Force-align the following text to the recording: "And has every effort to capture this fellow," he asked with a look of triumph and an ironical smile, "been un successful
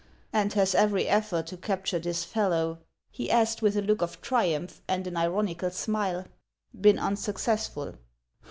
"And 0.33 0.51
has 0.53 0.73
every 0.73 1.07
effort 1.07 1.45
to 1.45 1.57
capture 1.57 1.99
this 1.99 2.23
fellow," 2.23 2.79
he 3.11 3.29
asked 3.29 3.61
with 3.61 3.77
a 3.77 3.83
look 3.83 4.01
of 4.01 4.19
triumph 4.19 4.81
and 4.87 5.05
an 5.05 5.15
ironical 5.15 5.69
smile, 5.69 6.25
"been 6.81 6.97
un 6.97 7.15
successful 7.15 7.93